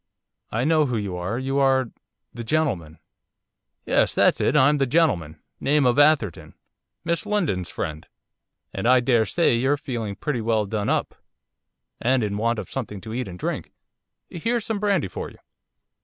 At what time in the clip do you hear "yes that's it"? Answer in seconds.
3.85-4.57